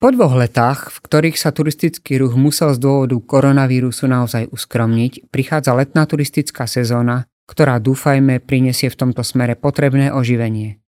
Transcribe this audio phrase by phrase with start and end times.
[0.00, 5.76] Po dvoch letách, v ktorých sa turistický ruch musel z dôvodu koronavírusu naozaj uskromniť, prichádza
[5.76, 10.80] letná turistická sezóna, ktorá dúfajme prinesie v tomto smere potrebné oživenie.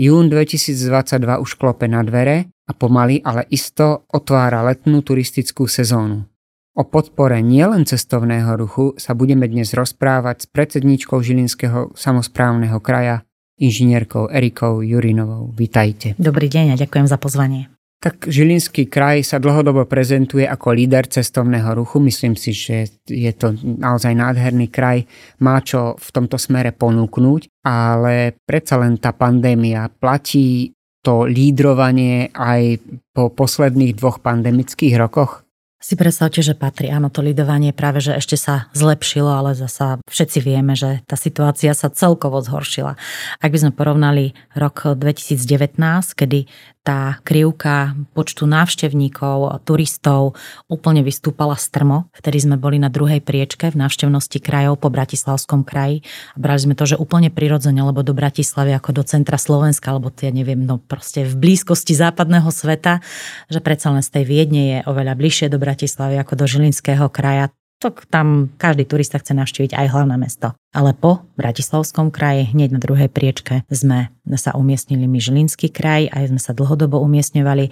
[0.00, 0.80] Jún 2022
[1.44, 6.24] už klope na dvere a pomaly, ale isto otvára letnú turistickú sezónu.
[6.72, 13.28] O podpore nielen cestovného ruchu sa budeme dnes rozprávať s predsedničkou Žilinského samozprávneho kraja,
[13.60, 15.52] inžinierkou Erikou Jurinovou.
[15.52, 16.16] Vítajte.
[16.16, 17.73] Dobrý deň a ďakujem za pozvanie.
[18.04, 22.04] Tak Žilinský kraj sa dlhodobo prezentuje ako líder cestovného ruchu.
[22.04, 25.08] Myslím si, že je to naozaj nádherný kraj,
[25.40, 32.84] má čo v tomto smere ponúknuť, ale predsa len tá pandémia platí to lídrovanie aj
[33.16, 35.40] po posledných dvoch pandemických rokoch?
[35.84, 36.88] Si predstavte, že patrí.
[36.88, 41.76] Áno, to lidovanie práve, že ešte sa zlepšilo, ale zasa všetci vieme, že tá situácia
[41.76, 42.96] sa celkovo zhoršila.
[43.36, 45.76] Ak by sme porovnali rok 2019,
[46.16, 46.48] kedy
[46.84, 50.36] tá krivka počtu návštevníkov, turistov
[50.68, 52.12] úplne vystúpala strmo.
[52.12, 56.04] Vtedy sme boli na druhej priečke v návštevnosti krajov po Bratislavskom kraji.
[56.36, 60.12] A brali sme to, že úplne prirodzene, lebo do Bratislavy ako do centra Slovenska, alebo
[60.12, 63.00] ja neviem, no proste v blízkosti západného sveta,
[63.48, 67.48] že predsa len z tej Viedne je oveľa bližšie do Bratislavy ako do Žilinského kraja
[67.84, 70.56] to tam každý turista chce navštíviť aj hlavné mesto.
[70.74, 76.34] Ale po Bratislavskom kraji, hneď na druhej priečke, sme sa umiestnili my Žilinský kraj, aj
[76.34, 77.64] sme sa dlhodobo umiestňovali.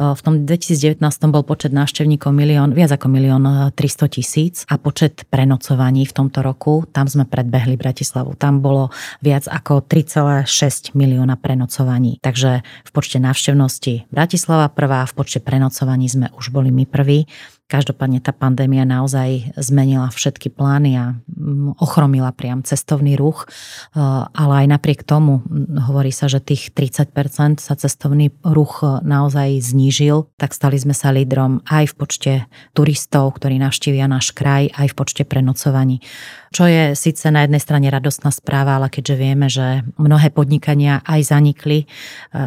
[0.00, 6.08] V tom 2019 bol počet návštevníkov milión, viac ako milión 300 tisíc a počet prenocovaní
[6.08, 8.32] v tomto roku, tam sme predbehli Bratislavu.
[8.40, 8.88] Tam bolo
[9.20, 12.16] viac ako 3,6 milióna prenocovaní.
[12.24, 17.28] Takže v počte návštevnosti Bratislava prvá, v počte prenocovaní sme už boli my prví.
[17.68, 21.20] Každopádne tá pandémia naozaj zmenila všetky plány a
[21.76, 25.42] ochromila priam cestovný ruch, e, ale aj napriek tomu
[25.90, 31.10] hovorí sa, že tých 30% sa cestovný ruch e, naozaj znížil, tak stali sme sa
[31.10, 32.32] lídrom aj v počte
[32.78, 35.98] turistov, ktorí navštívia náš kraj, aj v počte prenocovaní.
[36.48, 41.20] Čo je síce na jednej strane radostná správa, ale keďže vieme, že mnohé podnikania aj
[41.28, 41.84] zanikli,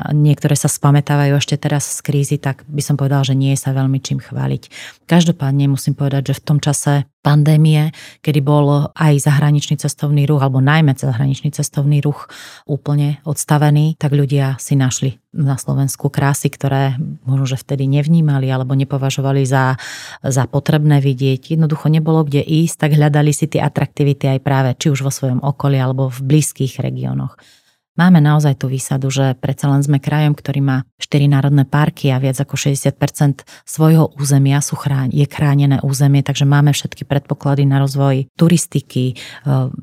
[0.09, 3.78] niektoré sa spametávajú ešte teraz z krízy, tak by som povedala, že nie je sa
[3.78, 4.73] veľmi čím chváliť.
[5.06, 7.94] Každopádne musím povedať, že v tom čase pandémie,
[8.25, 12.25] kedy bol aj zahraničný cestovný ruch, alebo najmä zahraničný cestovný ruch
[12.66, 18.75] úplne odstavený, tak ľudia si našli na Slovensku krásy, ktoré možno, že vtedy nevnímali alebo
[18.75, 19.80] nepovažovali za,
[20.19, 21.56] za potrebné vidieť.
[21.56, 25.40] Jednoducho nebolo kde ísť, tak hľadali si tie atraktivity aj práve či už vo svojom
[25.40, 27.40] okolí alebo v blízkych regiónoch.
[28.01, 32.17] Máme naozaj tú výsadu, že predsa len sme krajom, ktorý má 4 národné parky a
[32.17, 37.78] viac ako 60% svojho územia sú chrán, je chránené územie, takže máme všetky predpoklady na
[37.78, 39.16] rozvoj turistiky, e,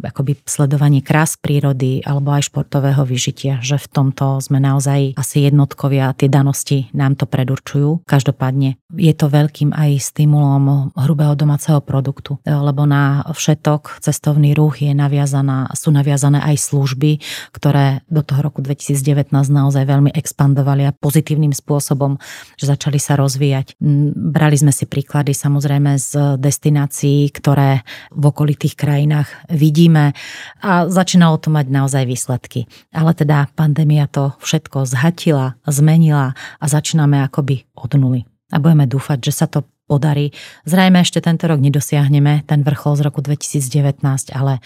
[0.03, 6.11] akoby sledovanie krás prírody alebo aj športového vyžitia, že v tomto sme naozaj asi jednotkovia,
[6.19, 8.03] tie danosti nám to predurčujú.
[8.03, 14.83] Každopádne je to veľkým aj stimulom hrubého domáceho produktu, e, lebo na všetok cestovný ruch
[14.83, 17.23] je naviazaná, sú naviazané aj služby,
[17.55, 22.17] ktoré do toho roku 2019 naozaj veľmi expandovali a pozitívnym spôsobom,
[22.57, 23.77] že začali sa rozvíjať.
[24.17, 30.17] Brali sme si príklady samozrejme z destinácií, ktoré v okolitých krajinách vidíme
[30.65, 32.67] a začínalo to mať naozaj výsledky.
[32.91, 38.25] Ale teda pandémia to všetko zhatila, zmenila a začíname akoby od nuly.
[38.49, 40.37] A budeme dúfať, že sa to podarí.
[40.69, 44.05] Zrejme ešte tento rok nedosiahneme ten vrchol z roku 2019,
[44.37, 44.61] ale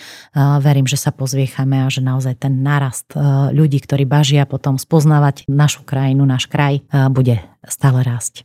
[0.58, 3.14] verím, že sa pozviechame a že naozaj ten narast
[3.54, 6.82] ľudí, ktorí bažia potom spoznávať našu krajinu, náš kraj,
[7.14, 8.42] bude stále rásť.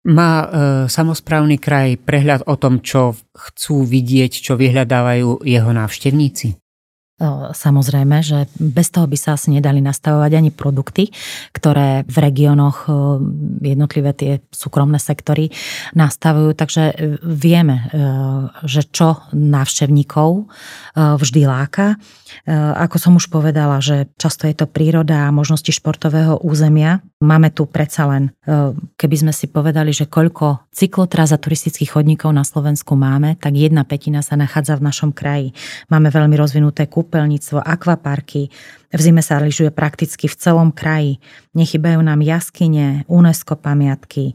[0.00, 0.46] Má e,
[0.88, 6.56] samozprávny kraj prehľad o tom, čo chcú vidieť, čo vyhľadávajú jeho návštevníci?
[7.52, 11.12] Samozrejme, že bez toho by sa asi nedali nastavovať ani produkty,
[11.52, 12.88] ktoré v regiónoch
[13.60, 15.52] jednotlivé tie súkromné sektory
[15.92, 16.56] nastavujú.
[16.56, 18.00] Takže e, vieme, e,
[18.64, 20.44] že čo návštevníkov e,
[20.96, 22.00] vždy láka.
[22.46, 27.02] Ako som už povedala, že často je to príroda a možnosti športového územia.
[27.18, 28.30] Máme tu predsa len,
[28.94, 33.82] keby sme si povedali, že koľko cyklotráz a turistických chodníkov na Slovensku máme, tak jedna
[33.82, 35.58] petina sa nachádza v našom kraji.
[35.90, 38.54] Máme veľmi rozvinuté kúp kúpeľníctvo, akvaparky.
[38.90, 41.22] V zime sa lyžuje prakticky v celom kraji.
[41.54, 44.34] Nechybajú nám jaskyne, UNESCO pamiatky,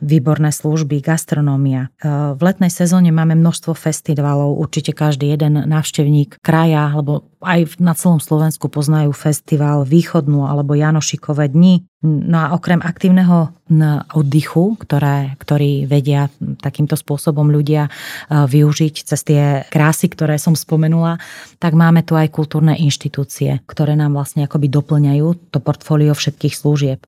[0.00, 1.92] výborné služby, gastronómia.
[2.00, 4.56] E, v letnej sezóne máme množstvo festivalov.
[4.56, 11.52] Určite každý jeden návštevník kraja, alebo aj na celom Slovensku poznajú festival Východnú alebo Janošikové
[11.52, 11.84] dni.
[12.06, 13.52] No a okrem aktívneho
[14.14, 16.30] oddychu, ktoré, ktorý vedia
[16.62, 17.90] takýmto spôsobom ľudia e,
[18.30, 21.18] využiť cez tie krásy, ktoré som spomenula,
[21.58, 27.02] tak máme tu aj kultúrne inštitúcie, ktoré nám vlastne akoby doplňajú to portfólio všetkých služieb.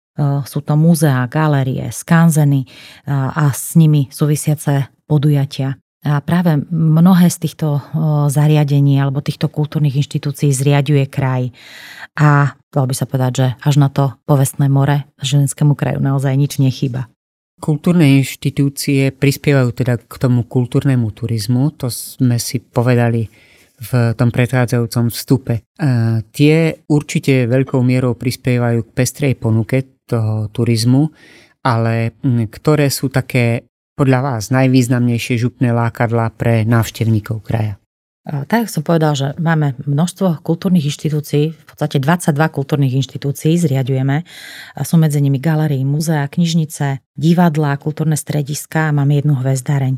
[0.45, 2.67] sú to múzea, galérie, skanzeny
[3.07, 5.79] a s nimi súvisiace podujatia.
[6.07, 7.83] A práve mnohé z týchto
[8.31, 11.51] zariadení alebo týchto kultúrnych inštitúcií zriaďuje kraj.
[12.19, 16.59] A dalo by sa povedať, že až na to povestné more Žilinskému kraju naozaj nič
[16.63, 17.11] nechýba.
[17.59, 23.27] Kultúrne inštitúcie prispievajú teda k tomu kultúrnemu turizmu, to sme si povedali
[23.79, 25.55] v tom predchádzajúcom vstupe.
[25.79, 31.09] A tie určite veľkou mierou prispievajú k pestrej ponuke toho turizmu,
[31.63, 32.19] ale
[32.51, 37.79] ktoré sú také podľa vás najvýznamnejšie župné lákadlá pre návštevníkov kraja?
[38.29, 44.29] Tak som povedal, že máme množstvo kultúrnych inštitúcií, v podstate 22 kultúrnych inštitúcií zriadujeme.
[44.85, 49.97] Sú medzi nimi galerie, muzea, knižnice, divadlá, kultúrne strediska a máme jednu hvezdareň.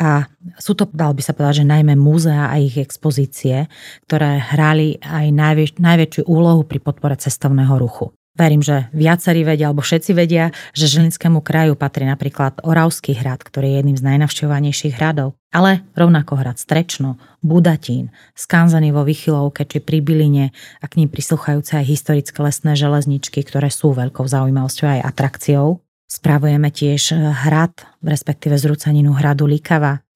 [0.00, 0.24] A
[0.56, 3.68] sú to, dal by sa povedať, že najmä múzea a ich expozície,
[4.08, 8.16] ktoré hrali aj najväč- najväčšiu úlohu pri podpore cestovného ruchu.
[8.36, 13.72] Verím, že viacerí vedia, alebo všetci vedia, že Žilinskému kraju patrí napríklad Oravský hrad, ktorý
[13.72, 20.04] je jedným z najnavštevovanejších hradov, ale rovnako hrad Strečno, Budatín, skanzený vo Vychylovke či pri
[20.04, 25.80] Biline a k ním prislúchajúce aj historické lesné železničky, ktoré sú veľkou zaujímavosťou aj atrakciou.
[26.06, 30.06] Spravujeme tiež hrad, respektíve zrúcaninu hradu Likava,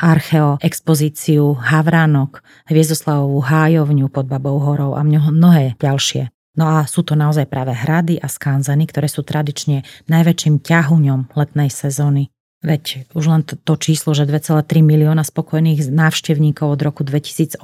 [0.00, 2.40] archeo, expozíciu Havránok,
[2.70, 6.33] Hviezdoslavovú hájovňu pod Babou horou a mnohé ďalšie.
[6.54, 11.70] No a sú to naozaj práve hrady a skanzeny, ktoré sú tradične najväčším ťahuňom letnej
[11.70, 12.30] sezóny.
[12.64, 17.60] Veď už len to, to číslo, že 2,3 milióna spokojných návštevníkov od roku 2018,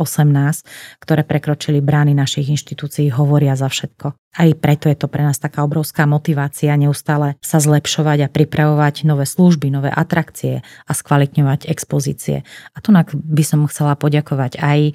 [1.01, 4.13] ktoré prekročili brány našich inštitúcií, hovoria za všetko.
[4.31, 9.27] Aj preto je to pre nás taká obrovská motivácia neustále sa zlepšovať a pripravovať nové
[9.27, 12.47] služby, nové atrakcie a skvalitňovať expozície.
[12.71, 14.93] A tu by som chcela poďakovať aj e,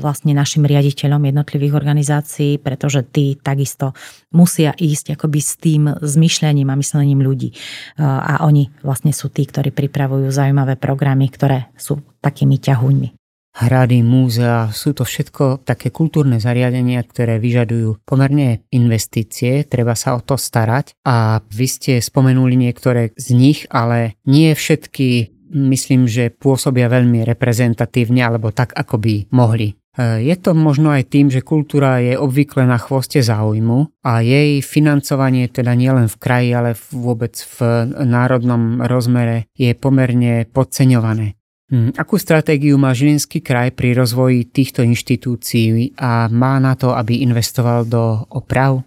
[0.00, 3.92] vlastne našim riaditeľom jednotlivých organizácií, pretože tí takisto
[4.32, 7.52] musia ísť akoby s tým zmyšľaním a myslením ľudí.
[7.52, 7.56] E,
[8.00, 13.17] a oni vlastne sú tí, ktorí pripravujú zaujímavé programy, ktoré sú takými ťahuňmi
[13.58, 20.22] hrady, múzea, sú to všetko také kultúrne zariadenia, ktoré vyžadujú pomerne investície, treba sa o
[20.22, 26.86] to starať a vy ste spomenuli niektoré z nich, ale nie všetky myslím, že pôsobia
[26.92, 29.72] veľmi reprezentatívne alebo tak, ako by mohli.
[29.72, 29.74] E,
[30.22, 35.48] je to možno aj tým, že kultúra je obvykle na chvoste záujmu a jej financovanie
[35.48, 37.58] teda nielen v kraji, ale vôbec v
[38.04, 41.37] národnom rozmere je pomerne podceňované.
[41.68, 47.20] Hm, akú stratégiu má Žilinský kraj pri rozvoji týchto inštitúcií a má na to, aby
[47.20, 48.80] investoval do oprav?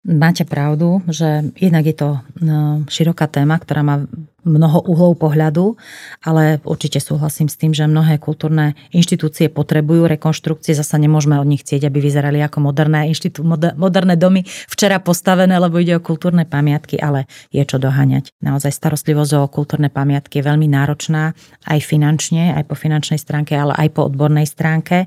[0.00, 2.08] Máte pravdu, že jednak je to
[2.40, 4.08] no, široká téma, ktorá má
[4.48, 5.76] mnoho uhlov pohľadu,
[6.24, 10.72] ale určite súhlasím s tým, že mnohé kultúrne inštitúcie potrebujú rekonštrukcie.
[10.72, 13.44] Zasa nemôžeme od nich chcieť, aby vyzerali ako moderné, inštitú,
[13.76, 18.32] moderné domy včera postavené, lebo ide o kultúrne pamiatky, ale je čo doháňať.
[18.40, 21.36] Naozaj starostlivosť o kultúrne pamiatky je veľmi náročná
[21.68, 25.04] aj finančne, aj po finančnej stránke, ale aj po odbornej stránke.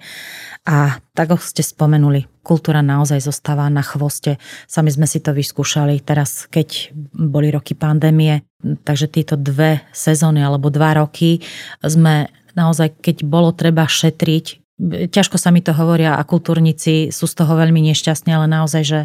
[0.70, 4.38] A tak ako ste spomenuli, kultúra naozaj zostáva na chvoste.
[4.68, 8.44] Sami sme si to vyskúšali teraz, keď boli roky pandémie.
[8.64, 11.44] Takže tieto dve sezóny alebo dva roky
[11.84, 17.36] sme naozaj, keď bolo treba šetriť, ťažko sa mi to hovoria a kultúrnici sú z
[17.38, 19.00] toho veľmi nešťastní, ale naozaj, že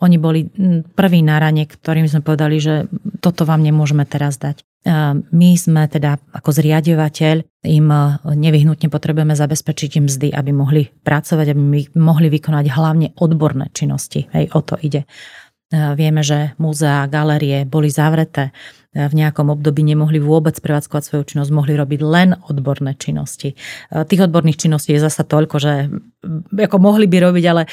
[0.00, 0.48] oni boli
[0.96, 2.88] prví na rane, ktorým sme povedali, že
[3.20, 4.64] toto vám nemôžeme teraz dať.
[5.36, 8.00] My sme teda ako zriadovateľ im e,
[8.32, 11.60] nevyhnutne potrebujeme zabezpečiť im mzdy, aby mohli pracovať, aby
[12.00, 14.32] mohli vykonať hlavne odborné činnosti.
[14.32, 15.04] Hej, o to ide.
[15.70, 18.50] Vieme, že múzea galerie boli zavreté
[18.90, 23.54] v nejakom období nemohli vôbec prevádzkovať svoju činnosť, mohli robiť len odborné činnosti.
[23.86, 25.94] Tých odborných činností je zasa toľko, že
[26.50, 27.70] ako mohli by robiť, ale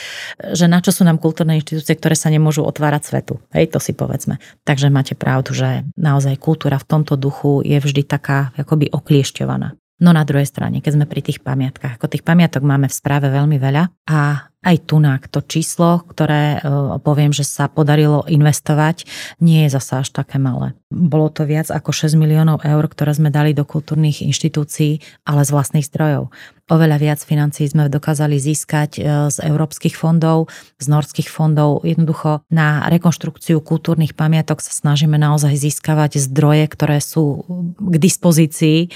[0.54, 3.42] že na čo sú nám kultúrne inštitúcie, ktoré sa nemôžu otvárať svetu.
[3.50, 4.38] Hej, to si povedzme.
[4.62, 9.74] Takže máte pravdu, že naozaj kultúra v tomto duchu je vždy taká akoby okliešťovaná.
[9.98, 13.34] No na druhej strane, keď sme pri tých pamiatkách, ako tých pamiatok máme v správe
[13.34, 16.70] veľmi veľa a aj tunák to číslo, ktoré e,
[17.02, 19.06] poviem, že sa podarilo investovať,
[19.38, 20.74] nie je zasa až také malé.
[20.90, 25.52] Bolo to viac ako 6 miliónov eur, ktoré sme dali do kultúrnych inštitúcií, ale z
[25.54, 26.34] vlastných zdrojov.
[26.68, 30.50] Oveľa viac financií sme dokázali získať e, z európskych fondov,
[30.82, 31.86] z norských fondov.
[31.86, 37.46] Jednoducho na rekonštrukciu kultúrnych pamiatok sa snažíme naozaj získavať zdroje, ktoré sú
[37.78, 38.90] k dispozícii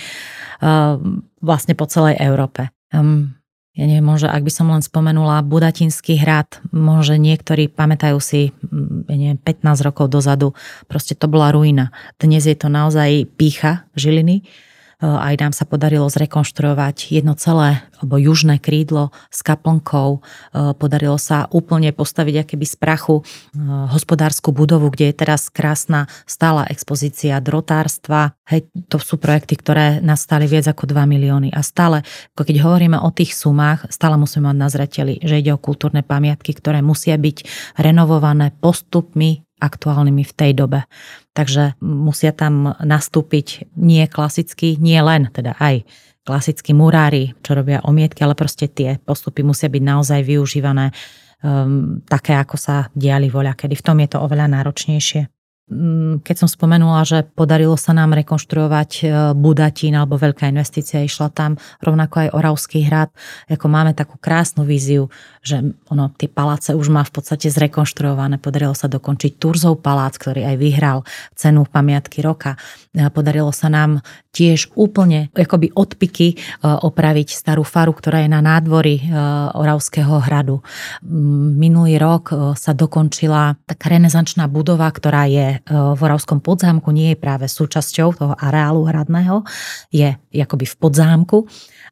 [0.61, 2.69] Ehm, vlastne po celej Európe.
[3.71, 9.07] Ja neviem, možno ak by som len spomenula Budatinský hrad, možno niektorí pamätajú si, mm,
[9.07, 10.51] ja neviem, 15 rokov dozadu,
[10.91, 11.95] proste to bola ruina.
[12.19, 14.43] Dnes je to naozaj pícha Žiliny
[15.01, 20.21] aj nám sa podarilo zrekonštruovať jedno celé alebo južné krídlo s kaplnkou.
[20.77, 23.25] Podarilo sa úplne postaviť akéby z prachu
[23.93, 28.37] hospodárskú budovu, kde je teraz krásna stála expozícia drotárstva.
[28.45, 31.49] Hej, to sú projekty, ktoré nastali viac ako 2 milióny.
[31.53, 32.01] A stále,
[32.37, 36.01] ako keď hovoríme o tých sumách, stále musíme mať na zreteli, že ide o kultúrne
[36.01, 37.37] pamiatky, ktoré musia byť
[37.77, 40.89] renovované postupmi aktuálnymi v tej dobe.
[41.37, 45.85] Takže musia tam nastúpiť nie klasicky, nie len, teda aj
[46.25, 50.89] klasickí murári, čo robia omietky, ale proste tie postupy musia byť naozaj využívané
[51.41, 55.40] um, také, ako sa diali voľa, kedy v tom je to oveľa náročnejšie.
[55.69, 59.03] Mm, keď som spomenula, že podarilo sa nám rekonštruovať e,
[59.37, 63.13] Budatín alebo veľká investícia išla tam, rovnako aj Oravský hrad,
[63.47, 65.07] ako máme takú krásnu víziu,
[65.45, 70.43] že ono, tie paláce už má v podstate zrekonštruované, podarilo sa dokončiť Turzov palác, ktorý
[70.43, 71.07] aj vyhral
[71.39, 72.59] cenu pamiatky roka.
[72.91, 74.03] E, podarilo sa nám
[74.35, 79.07] tiež úplne akoby odpiky e, opraviť starú faru, ktorá je na nádvorí
[79.55, 80.59] Oravského hradu.
[81.55, 87.45] Minulý rok sa dokončila taká renesančná budova, ktorá je v Oravskom podzámku nie je práve
[87.47, 89.43] súčasťou toho areálu hradného,
[89.91, 91.37] je akoby v podzámku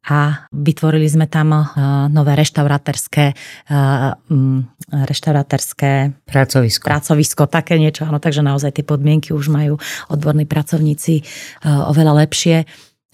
[0.07, 1.61] a vytvorili sme tam e,
[2.07, 3.77] nové reštauratérske, e,
[4.89, 5.91] reštauratérske
[6.23, 6.85] pracovisko.
[6.87, 9.75] pracovisko, také niečo, áno, takže naozaj tie podmienky už majú
[10.07, 11.23] odborní pracovníci e,
[11.67, 12.57] oveľa lepšie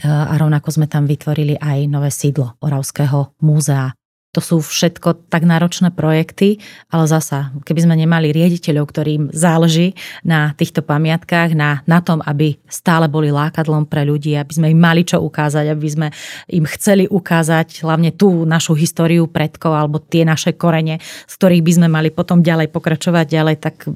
[0.04, 3.96] a rovnako sme tam vytvorili aj nové sídlo Oravského múzea
[4.36, 6.60] to sú všetko tak náročné projekty,
[6.92, 9.96] ale zasa, keby sme nemali riediteľov, ktorým záleží
[10.28, 14.80] na týchto pamiatkách, na, na tom, aby stále boli lákadlom pre ľudí, aby sme im
[14.80, 16.08] mali čo ukázať, aby sme
[16.52, 21.72] im chceli ukázať hlavne tú našu históriu predkov alebo tie naše korene, z ktorých by
[21.72, 23.88] sme mali potom ďalej pokračovať ďalej, tak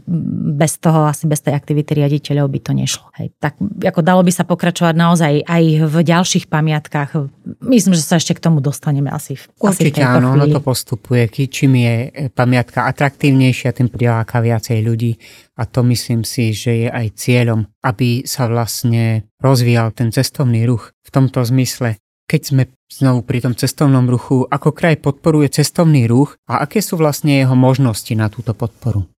[0.56, 3.12] bez toho, asi bez tej aktivity riaditeľov by to nešlo.
[3.20, 3.36] Hej.
[3.44, 7.28] Tak ako dalo by sa pokračovať naozaj aj v ďalších pamiatkách.
[7.60, 11.30] Myslím, že sa ešte k tomu dostaneme asi, Určite asi v áno, ono to postupuje.
[11.30, 15.18] Čím je e, pamiatka atraktívnejšia, tým priláka viacej ľudí.
[15.58, 20.94] A to myslím si, že je aj cieľom, aby sa vlastne rozvíjal ten cestovný ruch
[21.06, 22.00] v tomto zmysle.
[22.30, 26.98] Keď sme znovu pri tom cestovnom ruchu, ako kraj podporuje cestovný ruch a aké sú
[26.98, 29.10] vlastne jeho možnosti na túto podporu?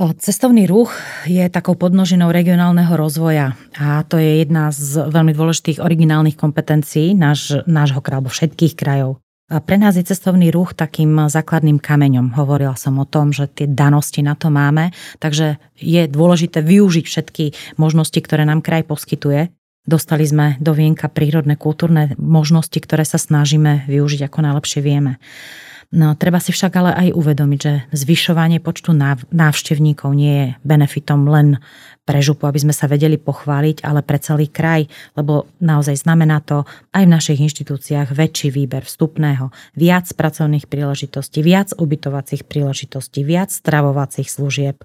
[0.00, 0.94] Cestovný ruch
[1.26, 7.60] je takou podnožinou regionálneho rozvoja a to je jedna z veľmi dôležitých originálnych kompetencií náš,
[7.66, 9.20] nášho kraja, alebo všetkých krajov.
[9.50, 12.38] Pre nás je cestovný ruch takým základným kameňom.
[12.38, 17.44] Hovorila som o tom, že tie danosti na to máme, takže je dôležité využiť všetky
[17.74, 19.50] možnosti, ktoré nám kraj poskytuje.
[19.90, 25.18] Dostali sme do vienka prírodné kultúrne možnosti, ktoré sa snažíme využiť ako najlepšie vieme.
[25.90, 28.94] No, treba si však ale aj uvedomiť, že zvyšovanie počtu
[29.34, 31.58] návštevníkov nie je benefitom len
[32.04, 36.66] pre župu, aby sme sa vedeli pochváliť, ale pre celý kraj, lebo naozaj znamená to
[36.90, 44.26] aj v našich inštitúciách väčší výber vstupného, viac pracovných príležitostí, viac ubytovacích príležitostí, viac stravovacích
[44.26, 44.82] služieb,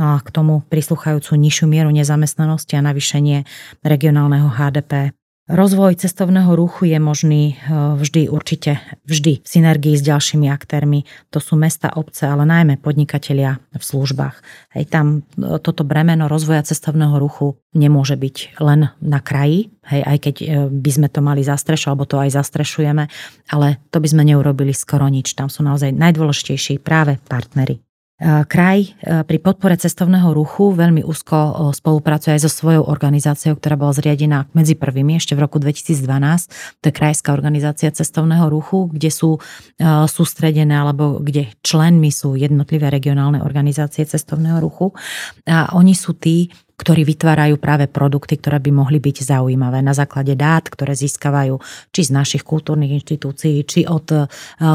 [0.00, 3.44] no a k tomu prisluchajúcu nižšiu mieru nezamestnanosti a navýšenie
[3.84, 5.12] regionálneho HDP.
[5.52, 7.68] Rozvoj cestovného ruchu je možný e,
[8.00, 11.04] vždy, určite vždy v synergii s ďalšími aktérmi.
[11.28, 14.40] To sú mesta, obce, ale najmä podnikatelia v službách.
[14.72, 20.18] Hej, tam e, toto bremeno rozvoja cestovného ruchu nemôže byť len na kraji, hej, aj
[20.24, 23.04] keď e, by sme to mali zastrešovať, alebo to aj zastrešujeme,
[23.52, 25.36] ale to by sme neurobili skoro nič.
[25.36, 27.84] Tam sú naozaj najdôležitejší práve partnery.
[28.22, 28.90] Kraj e,
[29.26, 34.46] pri podpore cestovného ruchu veľmi úzko e, spolupracuje aj so svojou organizáciou, ktorá bola zriadená
[34.54, 36.06] medzi prvými ešte v roku 2012.
[36.78, 39.40] To je Krajská organizácia cestovného ruchu, kde sú e,
[40.06, 44.94] sústredené alebo kde členmi sú jednotlivé regionálne organizácie cestovného ruchu.
[45.50, 46.46] A oni sú tí,
[46.78, 51.58] ktorí vytvárajú práve produkty, ktoré by mohli byť zaujímavé na základe dát, ktoré získavajú
[51.90, 54.26] či z našich kultúrnych inštitúcií, či od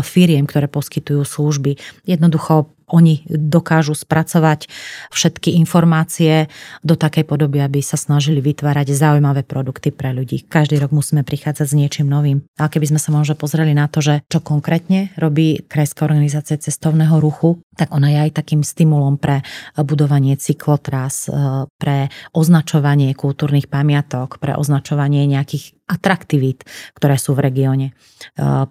[0.08, 1.76] firiem, ktoré poskytujú služby.
[2.08, 4.72] Jednoducho oni dokážu spracovať
[5.12, 6.48] všetky informácie
[6.84, 10.48] do takej podoby, aby sa snažili vytvárať zaujímavé produkty pre ľudí.
[10.48, 12.48] Každý rok musíme prichádzať s niečím novým.
[12.56, 17.20] A keby sme sa možno pozreli na to, že čo konkrétne robí Krajská organizácia cestovného
[17.20, 19.46] ruchu, tak ona je aj takým stimulom pre
[19.78, 26.66] budovanie cyklotras, e, pre označovanie kultúrnych pamiatok, pre označovanie nejakých atraktivít,
[26.98, 27.94] ktoré sú v regióne, e,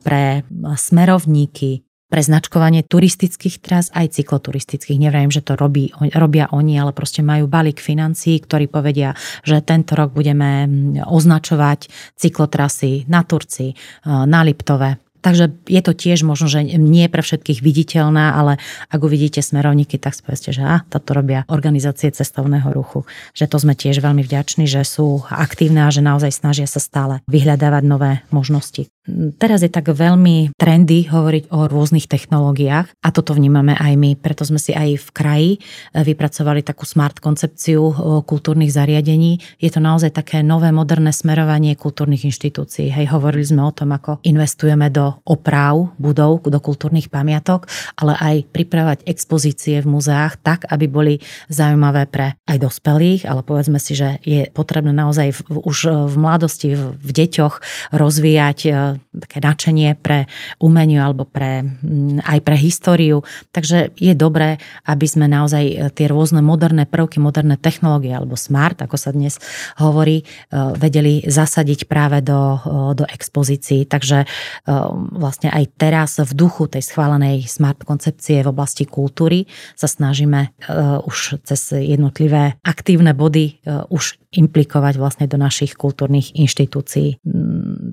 [0.03, 0.43] pre
[0.75, 4.99] smerovníky, pre značkovanie turistických tras aj cykloturistických.
[4.99, 9.99] Nevrajím, že to robí, robia oni, ale proste majú balík financií, ktorí povedia, že tento
[9.99, 10.67] rok budeme
[11.03, 13.75] označovať cyklotrasy na Turci,
[14.07, 18.59] na Liptove, Takže je to tiež možno, že nie pre všetkých viditeľná, ale
[18.89, 23.05] ak uvidíte smerovníky, tak povedzte, že a, toto robia organizácie cestovného ruchu.
[23.33, 27.21] Že to sme tiež veľmi vďační, že sú aktívne a že naozaj snažia sa stále
[27.27, 28.87] vyhľadávať nové možnosti.
[29.39, 34.43] Teraz je tak veľmi trendy hovoriť o rôznych technológiách a toto vnímame aj my, preto
[34.43, 35.59] sme si aj v kraji e,
[36.03, 37.95] vypracovali takú smart koncepciu
[38.27, 39.39] kultúrnych zariadení.
[39.63, 42.91] Je to naozaj také nové, moderné smerovanie kultúrnych inštitúcií.
[42.91, 47.67] Hej, hovorili sme o tom, ako investujeme do opráv budov, do kultúrnych pamiatok,
[47.99, 51.15] ale aj pripravať expozície v muzeách tak, aby boli
[51.51, 55.79] zaujímavé pre aj dospelých, ale povedzme si, že je potrebné naozaj v, už
[56.11, 57.55] v mladosti, v, v deťoch
[57.93, 58.71] rozvíjať e,
[59.21, 60.29] také nadšenie pre
[60.61, 63.25] umeniu alebo pre, mm, aj pre históriu.
[63.53, 68.81] Takže je dobré, aby sme naozaj e, tie rôzne moderné prvky, moderné technológie alebo smart,
[68.81, 69.41] ako sa dnes
[69.81, 70.25] hovorí, e,
[70.77, 72.59] vedeli zasadiť práve do, e,
[72.97, 73.89] do expozícií.
[73.89, 74.29] Takže
[75.17, 79.47] vlastne aj teraz v duchu tej schválenej smart koncepcie v oblasti kultúry
[79.79, 80.57] sa snažíme
[81.07, 87.23] už cez jednotlivé aktívne body už implikovať vlastne do našich kultúrnych inštitúcií.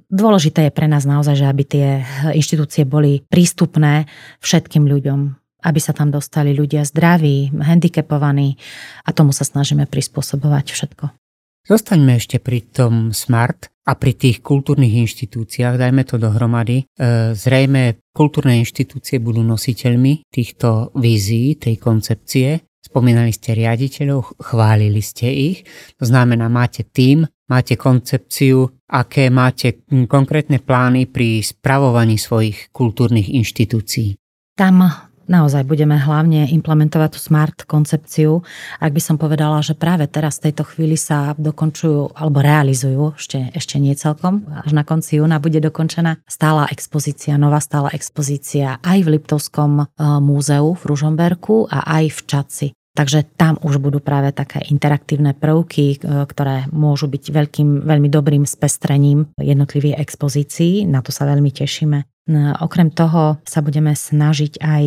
[0.09, 1.87] Dôležité je pre nás naozaj, že aby tie
[2.33, 4.05] inštitúcie boli prístupné
[4.39, 5.19] všetkým ľuďom,
[5.63, 8.59] aby sa tam dostali ľudia zdraví, handicapovaní
[9.07, 11.05] a tomu sa snažíme prispôsobovať všetko.
[11.63, 16.83] Zostaňme ešte pri tom smart a pri tých kultúrnych inštitúciách, dajme to dohromady.
[16.83, 22.67] E, zrejme kultúrne inštitúcie budú nositeľmi týchto vízií, tej koncepcie.
[22.83, 25.63] Spomínali ste riaditeľov, chválili ste ich.
[25.99, 34.15] To znamená, máte tým, máte koncepciu, aké máte konkrétne plány pri spravovaní svojich kultúrnych inštitúcií.
[34.53, 34.85] Tam
[35.27, 38.43] naozaj budeme hlavne implementovať tú smart koncepciu.
[38.79, 43.51] Ak by som povedala, že práve teraz v tejto chvíli sa dokončujú alebo realizujú, ešte,
[43.55, 49.00] ešte nie celkom, až na konci júna bude dokončená stála expozícia, nová stála expozícia aj
[49.03, 49.85] v Liptovskom e,
[50.19, 52.67] múzeu v Ružomberku a aj v Čaci.
[52.93, 58.45] Takže tam už budú práve také interaktívne prvky, e, ktoré môžu byť veľkým, veľmi dobrým
[58.45, 60.85] spestrením jednotlivých expozícií.
[60.85, 62.12] Na to sa veľmi tešíme.
[62.31, 64.85] Okrem toho sa budeme snažiť aj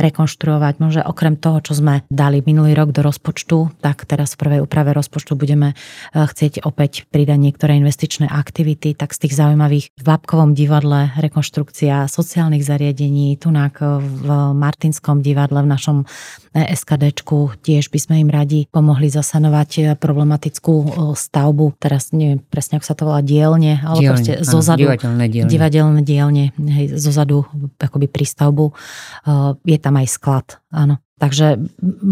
[0.00, 4.60] rekonštruovať, možno okrem toho, čo sme dali minulý rok do rozpočtu, tak teraz v prvej
[4.64, 10.04] úprave rozpočtu budeme e, chcieť opäť pridať niektoré investičné aktivity, tak z tých zaujímavých v
[10.08, 16.08] Babkovom divadle rekonštrukcia sociálnych zariadení, tunak v Martinskom divadle v našom
[16.56, 22.80] e, SKDčku tiež by sme im radi pomohli zasanovať e, problematickú stavbu, teraz neviem presne,
[22.80, 24.88] ako sa to volá, dielne, ale dielne, proste zozadu.
[24.88, 25.50] Divadelné dielne.
[25.52, 27.44] Divadelné dielne hej, zozadu
[27.78, 30.98] akoby prístavbu, eh, je tam aj sklad, áno.
[31.20, 31.60] Takže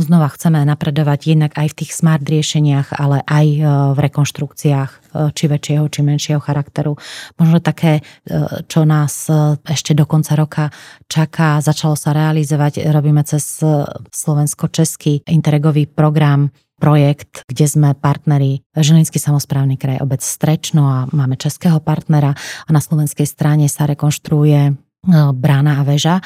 [0.04, 3.62] znova chceme napredovať jednak aj v tých smart riešeniach, ale aj eh,
[3.94, 7.00] v rekonštrukciách eh, či väčšieho, či menšieho charakteru.
[7.40, 8.02] Možno také,
[8.68, 9.30] čo nás
[9.64, 10.64] ešte do konca roka
[11.06, 13.62] čaká, začalo sa realizovať, robíme cez
[14.12, 21.82] slovensko-český interregový program projekt, kde sme partneri Žilinský samozprávny kraj, obec Strečno a máme českého
[21.82, 26.18] partnera a na slovenskej strane sa rekonštruuje brána a väža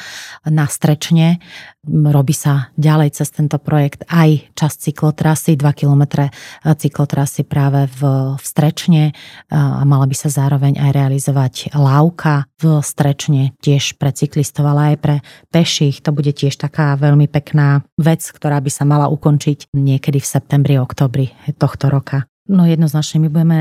[0.49, 1.37] na Strečne.
[1.85, 6.25] Robí sa ďalej cez tento projekt aj časť cyklotrasy, 2 km
[6.63, 8.01] cyklotrasy práve v,
[8.39, 9.03] v Strečne
[9.51, 14.97] a mala by sa zároveň aj realizovať lávka v Strečne tiež pre cyklistov, ale aj
[14.99, 15.15] pre
[15.53, 16.01] peších.
[16.01, 20.75] To bude tiež taká veľmi pekná vec, ktorá by sa mala ukončiť niekedy v septembri,
[20.81, 22.25] oktobri tohto roka.
[22.43, 23.59] No jednoznačne my budeme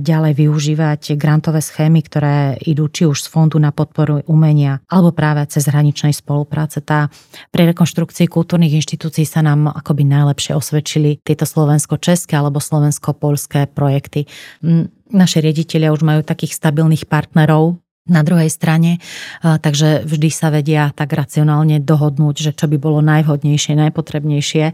[0.00, 5.44] ďalej využívať grantové schémy, ktoré idú či už z Fondu na podporu umenia, alebo práve
[5.52, 6.80] cez hraničnej spolupráce.
[6.80, 7.12] Tá
[7.52, 14.24] pri rekonštrukcii kultúrnych inštitúcií sa nám akoby najlepšie osvedčili tieto slovensko-české alebo slovensko-polské projekty.
[15.12, 18.98] Naši riaditeľia už majú takých stabilných partnerov, na druhej strane,
[19.42, 24.64] takže vždy sa vedia tak racionálne dohodnúť, že čo by bolo najvhodnejšie, najpotrebnejšie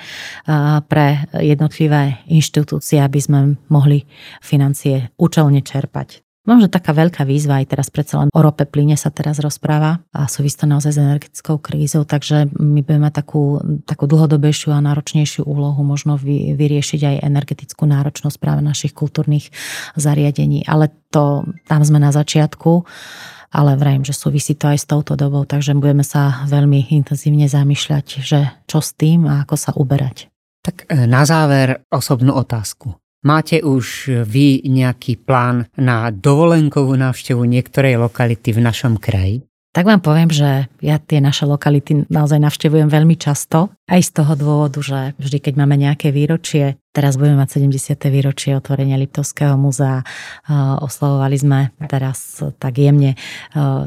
[0.89, 3.39] pre jednotlivé inštitúcie, aby sme
[3.69, 4.09] mohli
[4.41, 6.28] financie účelne čerpať.
[6.49, 10.25] Možno taká veľká výzva aj teraz predsa len o rope plyne sa teraz rozpráva a
[10.33, 15.85] súvisí to naozaj s energetickou krízou, takže my budeme takú, takú dlhodobejšiu a náročnejšiu úlohu
[15.85, 19.53] možno vy, vyriešiť aj energetickú náročnosť práve našich kultúrnych
[20.01, 20.65] zariadení.
[20.65, 22.89] Ale to tam sme na začiatku
[23.49, 28.07] ale vrajím, že súvisí to aj s touto dobou, takže budeme sa veľmi intenzívne zamýšľať,
[28.21, 30.29] že čo s tým a ako sa uberať.
[30.61, 32.93] Tak e, na záver osobnú otázku.
[33.27, 39.43] Máte už vy nejaký plán na dovolenkovú návštevu niektorej lokality v našom kraji?
[39.69, 43.75] Tak vám poviem, že ja tie naše lokality naozaj navštevujem veľmi často.
[43.87, 47.95] Aj z toho dôvodu, že vždy, keď máme nejaké výročie, Teraz budeme mať 70.
[48.11, 50.03] výročie otvorenia Liptovského múzea.
[50.83, 53.15] Oslavovali sme teraz tak jemne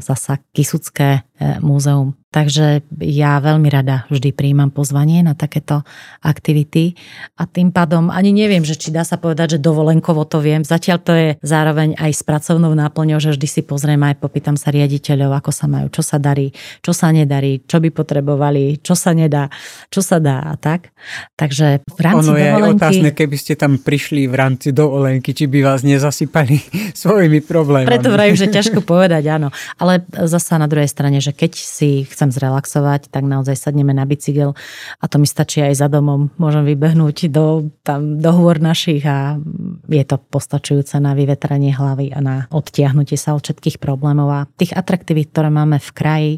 [0.00, 1.20] zasa Kisucké
[1.60, 5.84] múzeum Takže ja veľmi rada vždy príjmam pozvanie na takéto
[6.24, 6.96] aktivity
[7.36, 10.64] a tým pádom ani neviem, že či dá sa povedať, že dovolenkovo to viem.
[10.64, 14.72] Zatiaľ to je zároveň aj s pracovnou náplňou, že vždy si pozriem aj popýtam sa
[14.72, 19.12] riaditeľov, ako sa majú, čo sa darí, čo sa nedarí, čo by potrebovali, čo sa
[19.12, 19.52] nedá,
[19.92, 20.88] čo sa dá a tak.
[21.36, 22.64] Takže v rámci ono dovolenky...
[22.64, 26.56] je otázne, keby ste tam prišli v rámci dovolenky, či by vás nezasypali
[27.02, 27.92] svojimi problémami.
[27.92, 29.52] Preto vrajím, že ťažko povedať, áno.
[29.76, 34.54] Ale zasa na druhej strane, že keď si chcem zrelaxovať, tak naozaj sadneme na bicykel
[35.00, 36.30] a to mi stačí aj za domom.
[36.36, 39.40] Môžem vybehnúť do, tam, do hôr našich a
[39.88, 44.28] je to postačujúce na vyvetranie hlavy a na odtiahnutie sa od všetkých problémov.
[44.30, 46.32] A tých atraktivít, ktoré máme v kraji,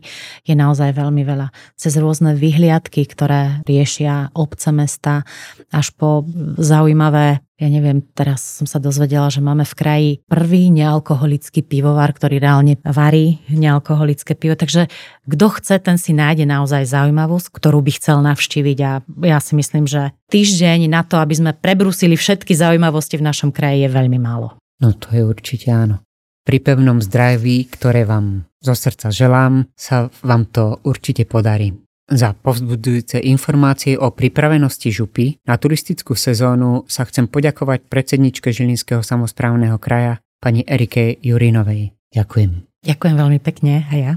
[0.46, 1.50] je naozaj veľmi veľa.
[1.74, 5.26] Cez rôzne vyhliadky, ktoré riešia obce mesta,
[5.74, 6.22] až po
[6.56, 12.42] zaujímavé ja neviem, teraz som sa dozvedela, že máme v kraji prvý nealkoholický pivovar, ktorý
[12.42, 14.58] reálne varí nealkoholické pivo.
[14.58, 14.90] Takže
[15.30, 19.86] kto chce, ten si nájde naozaj zaujímavosť, ktorú by chcel navštíviť a ja si myslím,
[19.86, 24.58] že týždeň na to, aby sme prebrusili všetky zaujímavosti v našom kraji je veľmi málo.
[24.82, 26.02] No to je určite áno.
[26.44, 31.83] Pri pevnom zdraví, ktoré vám zo srdca želám, sa vám to určite podarí.
[32.04, 39.80] Za povzbudzujúce informácie o pripravenosti župy na turistickú sezónu sa chcem poďakovať predsedničke Žilinského samozprávneho
[39.80, 41.96] kraja pani Erike Jurinovej.
[42.12, 42.68] Ďakujem.
[42.84, 44.12] Ďakujem veľmi pekne a ja.